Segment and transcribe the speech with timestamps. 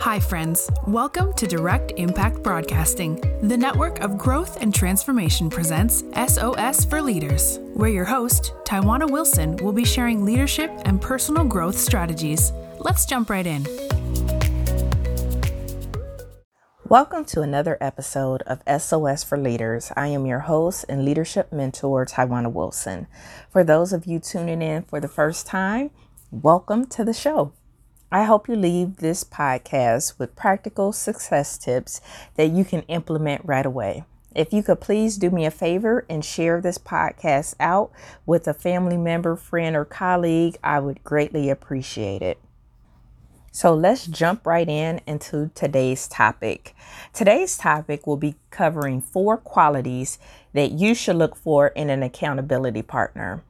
[0.00, 0.70] Hi, friends.
[0.86, 3.16] Welcome to Direct Impact Broadcasting.
[3.42, 9.56] The network of growth and transformation presents SOS for Leaders, where your host, Taiwana Wilson,
[9.56, 12.52] will be sharing leadership and personal growth strategies.
[12.78, 13.64] Let's jump right in.
[16.84, 19.92] Welcome to another episode of SOS for Leaders.
[19.96, 23.06] I am your host and leadership mentor, Taiwana Wilson.
[23.48, 25.90] For those of you tuning in for the first time,
[26.30, 27.52] welcome to the show.
[28.12, 32.00] I hope you leave this podcast with practical success tips
[32.36, 34.04] that you can implement right away.
[34.32, 37.90] If you could please do me a favor and share this podcast out
[38.26, 42.38] with a family member, friend, or colleague, I would greatly appreciate it.
[43.50, 46.76] So let's jump right in into today's topic.
[47.12, 50.20] Today's topic will be covering four qualities
[50.52, 53.42] that you should look for in an accountability partner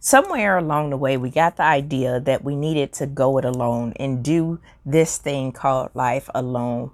[0.00, 3.92] somewhere along the way, we got the idea that we needed to go it alone
[3.96, 6.90] and do this thing called life alone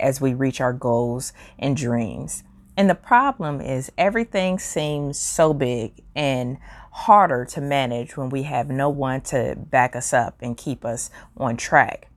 [0.00, 2.44] as we reach our goals and dreams.
[2.76, 6.58] And the problem is, everything seems so big and
[6.92, 11.10] harder to manage when we have no one to back us up and keep us
[11.36, 12.08] on track.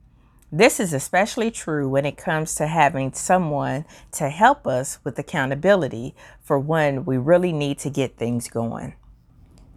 [0.52, 6.14] This is especially true when it comes to having someone to help us with accountability
[6.42, 8.94] for when we really need to get things going.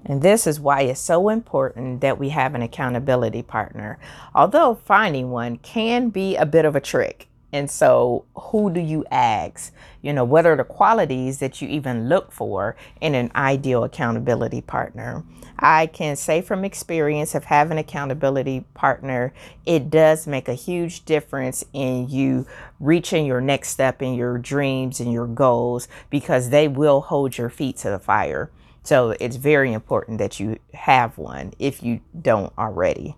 [0.06, 3.98] And this is why it's so important that we have an accountability partner.
[4.36, 7.28] Although finding one can be a bit of a trick.
[7.52, 9.74] And so, who do you ask?
[10.02, 14.60] You know, what are the qualities that you even look for in an ideal accountability
[14.60, 15.24] partner?
[15.58, 19.34] I can say from experience of having accountability partner,
[19.66, 22.46] it does make a huge difference in you
[22.82, 27.50] reaching your next step in your dreams and your goals because they will hold your
[27.50, 28.52] feet to the fire.
[28.86, 33.18] So it's very important that you have one if you don't already.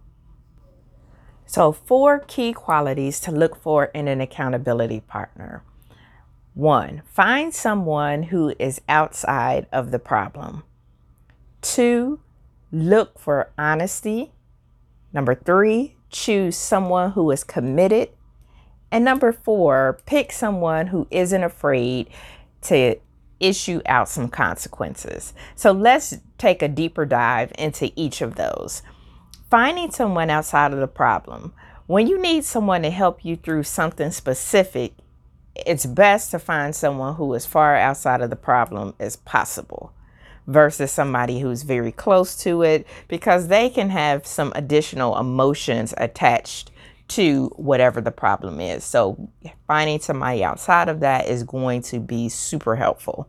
[1.46, 5.64] So, four key qualities to look for in an accountability partner.
[6.54, 10.64] One, find someone who is outside of the problem.
[11.62, 12.22] Two,
[12.72, 14.32] look for honesty.
[15.14, 18.10] Number three, choose someone who is committed.
[18.90, 22.10] And number four, pick someone who isn't afraid
[22.64, 22.96] to
[23.40, 25.34] issue out some consequences.
[25.56, 28.82] So let's take a deeper dive into each of those.
[29.50, 31.54] Finding someone outside of the problem.
[31.86, 34.94] When you need someone to help you through something specific,
[35.56, 39.94] it's best to find someone who is far outside of the problem as possible
[40.48, 46.72] versus somebody who's very close to it because they can have some additional emotions attached
[47.10, 48.84] to whatever the problem is.
[48.84, 49.30] So,
[49.66, 53.28] finding somebody outside of that is going to be super helpful.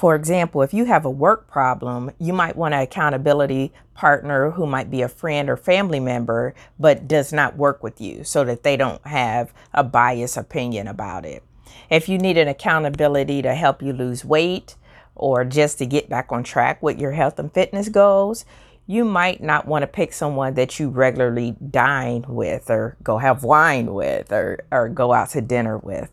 [0.00, 4.64] For example, if you have a work problem, you might want an accountability partner who
[4.64, 8.62] might be a friend or family member, but does not work with you so that
[8.62, 11.42] they don't have a biased opinion about it.
[11.90, 14.76] If you need an accountability to help you lose weight
[15.14, 18.46] or just to get back on track with your health and fitness goals,
[18.90, 23.44] you might not want to pick someone that you regularly dine with or go have
[23.44, 26.10] wine with or, or go out to dinner with.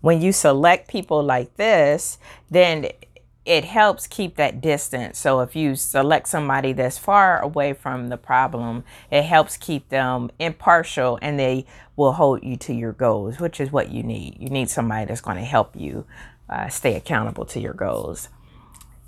[0.00, 2.18] When you select people like this,
[2.50, 2.88] then
[3.44, 5.16] it helps keep that distance.
[5.16, 8.82] So if you select somebody that's far away from the problem,
[9.12, 13.70] it helps keep them impartial and they will hold you to your goals, which is
[13.70, 14.38] what you need.
[14.40, 16.04] You need somebody that's going to help you
[16.48, 18.28] uh, stay accountable to your goals.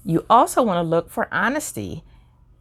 [0.04, 2.04] You also want to look for honesty.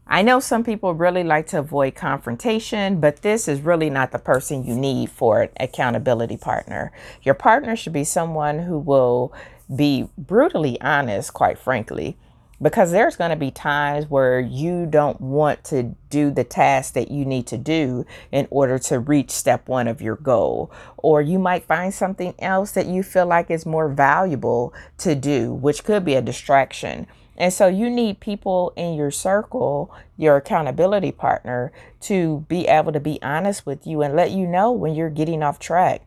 [0.08, 4.20] I know some people really like to avoid confrontation, but this is really not the
[4.20, 6.92] person you need for an accountability partner.
[7.24, 9.34] Your partner should be someone who will
[9.76, 12.18] be brutally honest, quite frankly,
[12.62, 17.10] because there's going to be times where you don't want to do the task that
[17.10, 20.72] you need to do in order to reach step one of your goal.
[20.98, 25.52] Or you might find something else that you feel like is more valuable to do,
[25.52, 27.08] which could be a distraction.
[27.38, 33.00] And so you need people in your circle, your accountability partner, to be able to
[33.00, 36.01] be honest with you and let you know when you're getting off track.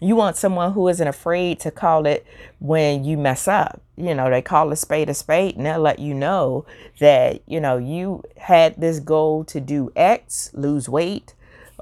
[0.00, 2.26] You want someone who isn't afraid to call it
[2.58, 3.80] when you mess up.
[3.96, 6.66] You know, they call a spade a spade and they'll let you know
[6.98, 11.32] that, you know, you had this goal to do X, lose weight,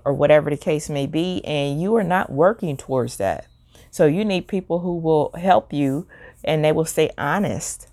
[0.05, 3.47] or whatever the case may be, and you are not working towards that.
[3.91, 6.07] So you need people who will help you
[6.45, 7.89] and they will stay honest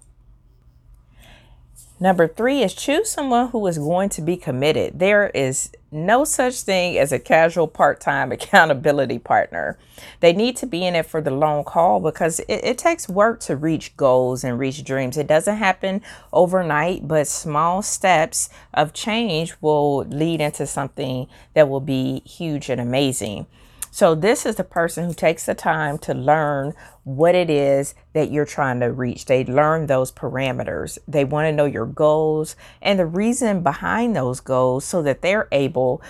[2.02, 5.00] Number three is choose someone who is going to be committed.
[5.00, 9.78] There is no such thing as a casual part time accountability partner.
[10.22, 13.42] They need to be in it for the long haul because it, it, takes work
[13.42, 15.18] to reach goals and reach dreams.
[15.18, 16.02] It doesn't happen
[16.32, 22.80] overnight, but small steps of change will lead into something that will be huge and
[22.80, 23.46] amazing.
[23.92, 28.32] So, this is the person who takes the time to learn what it is that
[28.32, 29.26] you're trying to reach.
[29.26, 31.00] They learn those parameters.
[31.08, 35.48] They want to know your goals and the reason behind those goals so that they're
[35.52, 36.02] able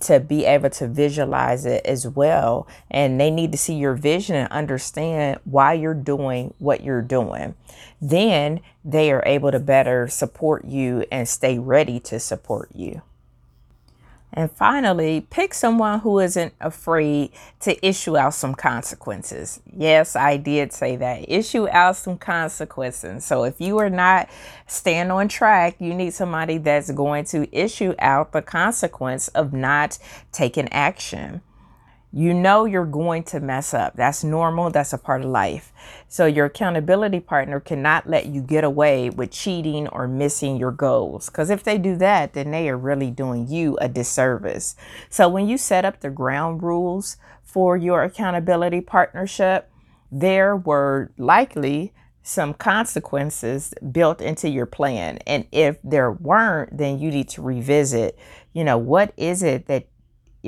[0.00, 2.66] to be able to visualize it as well.
[2.90, 7.54] And they need to see your vision and understand why you're doing what you're doing.
[8.00, 13.02] Then they are able to better support you and stay ready to support you.
[14.36, 17.30] And finally, pick someone who isn't afraid
[17.60, 19.60] to issue out some consequences.
[19.74, 21.24] Yes, I did say that.
[21.26, 23.24] Issue out some consequences.
[23.24, 24.28] So if you are not
[24.66, 29.98] staying on track, you need somebody that's going to issue out the consequence of not
[30.32, 31.40] taking action.
[32.12, 33.94] You know you're going to mess up.
[33.96, 34.70] That's normal.
[34.70, 35.72] That's a part of life.
[36.08, 41.26] So your accountability partner cannot let you get away with cheating or missing your goals.
[41.28, 44.76] Because if they do that, then they are really doing you a disservice.
[45.10, 49.70] So when you set up the ground rules for your accountability partnership,
[50.10, 51.92] there were likely
[52.22, 55.18] some consequences built into your plan.
[55.26, 58.18] And if there weren't, then you need to revisit,
[58.52, 59.86] you know, what is it that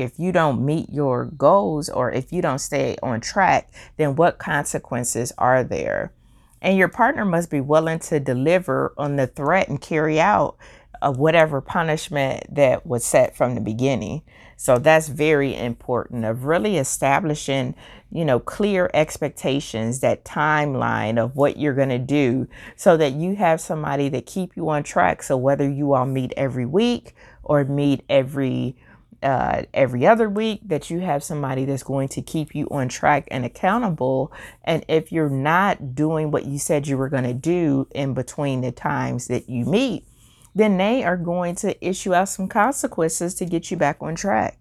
[0.01, 4.39] if you don't meet your goals or if you don't stay on track, then what
[4.39, 6.13] consequences are there?
[6.61, 10.57] And your partner must be willing to deliver on the threat and carry out
[11.01, 14.23] of whatever punishment that was set from the beginning.
[14.57, 17.77] So that's very important of really establishing,
[18.11, 23.37] you know, clear expectations, that timeline of what you're going to do so that you
[23.37, 25.23] have somebody that keep you on track.
[25.23, 27.15] So whether you all meet every week
[27.45, 28.75] or meet every
[29.23, 33.27] uh, every other week that you have somebody that's going to keep you on track
[33.31, 34.33] and accountable.
[34.65, 38.61] And if you're not doing what you said you were going to do in between
[38.61, 40.07] the times that you meet,
[40.55, 44.59] then they are going to issue out some consequences to get you back on track.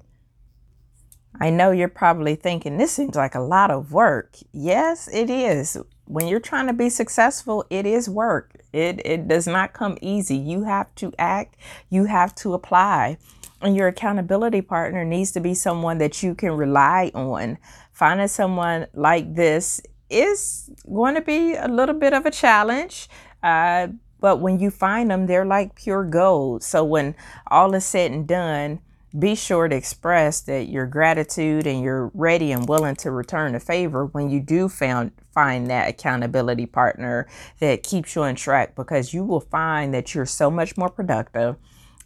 [1.40, 4.38] I know you're probably thinking this seems like a lot of work.
[4.52, 5.78] Yes, it is.
[6.06, 8.56] When you're trying to be successful, it is work.
[8.74, 10.36] It it does not come easy.
[10.36, 11.58] You have to act,
[11.90, 13.18] you have to apply
[13.62, 17.58] and your accountability partner needs to be someone that you can rely on.
[17.92, 23.10] Finding someone like this is going to be a little bit of a challenge.
[23.42, 23.88] Uh,
[24.20, 26.64] but when you find them, they're like pure gold.
[26.64, 27.16] So when
[27.48, 28.80] all is said and done,
[29.18, 33.60] be sure to express that your gratitude and you're ready and willing to return the
[33.60, 37.28] favor when you do found, find that accountability partner
[37.60, 41.56] that keeps you on track because you will find that you're so much more productive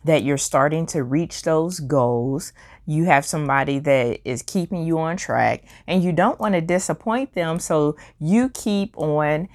[0.03, 2.53] that you're starting to reach those goals.
[2.85, 7.33] You have somebody that is keeping you on track and you don't want to disappoint
[7.33, 7.59] them.
[7.59, 9.47] So you keep on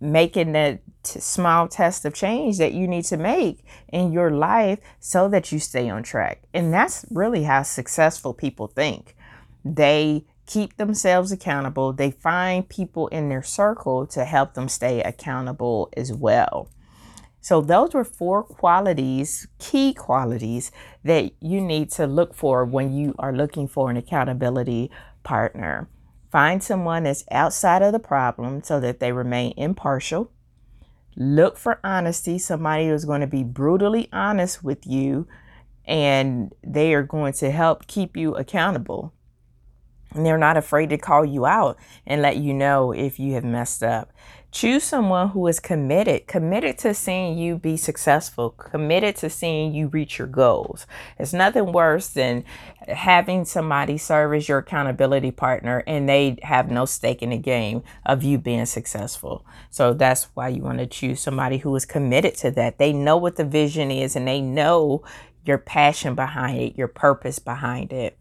[0.00, 4.78] making that t- small test of change that you need to make in your life
[5.00, 6.42] so that you stay on track.
[6.52, 9.16] And that's really how successful people think.
[9.64, 15.88] They keep themselves accountable, they find people in their circle to help them stay accountable
[15.96, 16.68] as well.
[17.44, 20.72] So, those were four qualities, key qualities
[21.04, 24.90] that you need to look for when you are looking for an accountability
[25.24, 25.86] partner.
[26.32, 30.32] Find someone that's outside of the problem so that they remain impartial.
[31.18, 35.28] Look for honesty, somebody who's going to be brutally honest with you
[35.84, 39.12] and they are going to help keep you accountable.
[40.14, 43.44] And they're not afraid to call you out and let you know if you have
[43.44, 44.14] messed up.
[44.54, 49.88] Choose someone who is committed, committed to seeing you be successful, committed to seeing you
[49.88, 50.86] reach your goals.
[51.18, 52.44] It's nothing worse than
[52.86, 57.82] having somebody serve as your accountability partner and they have no stake in the game
[58.06, 59.44] of you being successful.
[59.70, 62.78] So that's why you want to choose somebody who is committed to that.
[62.78, 65.02] They know what the vision is and they know
[65.44, 68.16] your passion behind it, your purpose behind it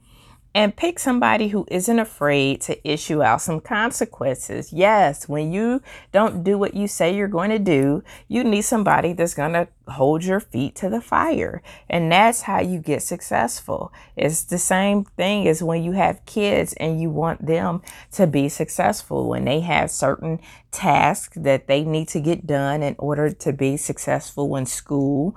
[0.55, 4.71] and pick somebody who isn't afraid to issue out some consequences.
[4.71, 5.81] Yes, when you
[6.11, 9.67] don't do what you say you're going to do, you need somebody that's going to
[9.87, 11.63] hold your feet to the fire.
[11.89, 13.91] And that's how you get successful.
[14.15, 17.81] It's the same thing as when you have kids and you want them
[18.11, 20.39] to be successful when they have certain
[20.71, 25.35] tasks that they need to get done in order to be successful in school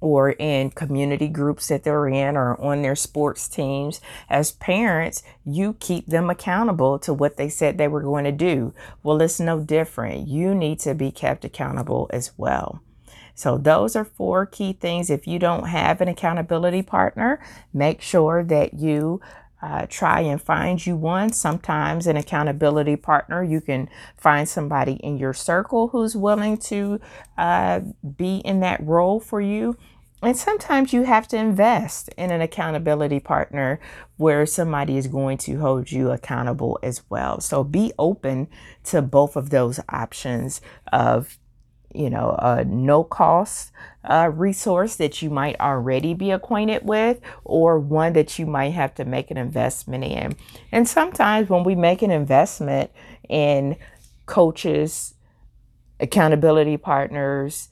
[0.00, 4.00] or in community groups that they're in or on their sports teams.
[4.28, 8.72] As parents, you keep them accountable to what they said they were going to do.
[9.02, 10.28] Well, it's no different.
[10.28, 12.82] You need to be kept accountable as well.
[13.34, 15.10] So, those are four key things.
[15.10, 17.40] If you don't have an accountability partner,
[17.72, 19.20] make sure that you
[19.62, 21.32] uh, try and find you one.
[21.32, 27.00] Sometimes an accountability partner, you can find somebody in your circle who's willing to
[27.36, 27.80] uh,
[28.16, 29.76] be in that role for you.
[30.20, 33.78] And sometimes you have to invest in an accountability partner
[34.16, 37.40] where somebody is going to hold you accountable as well.
[37.40, 38.48] So be open
[38.84, 40.60] to both of those options
[40.92, 41.38] of
[41.94, 43.72] you know, a no cost
[44.04, 48.94] uh, resource that you might already be acquainted with, or one that you might have
[48.94, 50.36] to make an investment in.
[50.72, 52.90] And sometimes when we make an investment
[53.28, 53.76] in
[54.26, 55.14] coaches,
[56.00, 57.68] accountability partners,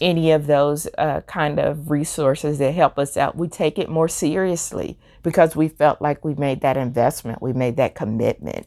[0.00, 4.08] any of those uh, kind of resources that help us out, we take it more
[4.08, 8.66] seriously because we felt like we made that investment, we made that commitment.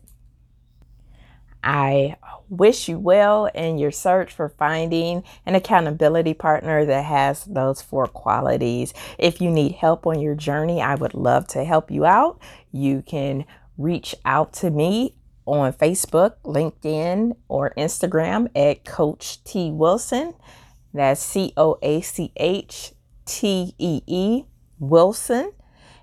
[1.64, 2.18] I
[2.50, 8.08] wish you well in your search for finding an accountability partner that has those four
[8.08, 8.94] qualities.
[9.18, 12.40] If you need help on your journey, I would love to help you out.
[12.72, 13.46] You can
[13.78, 15.16] reach out to me
[15.46, 20.34] on Facebook, LinkedIn, or Instagram at Coach T Wilson.
[20.94, 22.94] That's C O A C H
[23.26, 24.44] T E E
[24.80, 25.54] Wilson.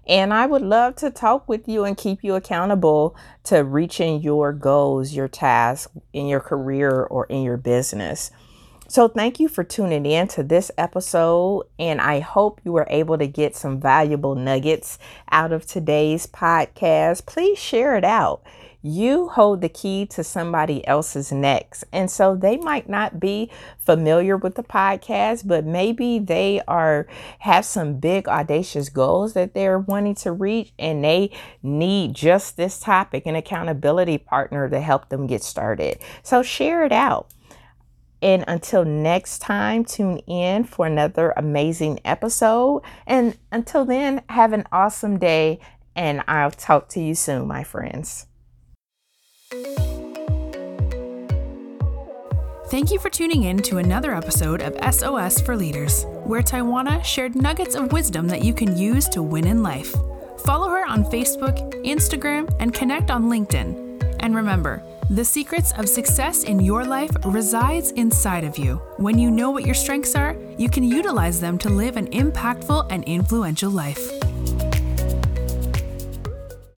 [0.06, 4.52] And I would love to talk with you and keep you accountable to reaching your
[4.52, 8.30] goals, your tasks in your career or in your business.
[8.88, 13.18] So, thank you for tuning in to this episode, and I hope you were able
[13.18, 14.98] to get some valuable nuggets
[15.30, 17.24] out of today's podcast.
[17.24, 18.42] Please share it out
[18.82, 21.84] you hold the key to somebody else's next.
[21.92, 27.06] And so they might not be familiar with the podcast, but maybe they are
[27.40, 31.30] have some big audacious goals that they're wanting to reach and they
[31.62, 35.98] need just this topic an accountability partner to help them get started.
[36.22, 37.28] So share it out.
[38.22, 42.82] And until next time, tune in for another amazing episode.
[43.06, 45.58] And until then, have an awesome day,
[45.96, 48.26] and I'll talk to you soon, my friends.
[52.70, 57.34] Thank you for tuning in to another episode of SOS for Leaders, where Taiwana shared
[57.34, 59.92] nuggets of wisdom that you can use to win in life.
[60.44, 64.16] Follow her on Facebook, Instagram, and connect on LinkedIn.
[64.20, 68.76] And remember, the secrets of success in your life resides inside of you.
[68.98, 72.86] When you know what your strengths are, you can utilize them to live an impactful
[72.90, 74.12] and influential life.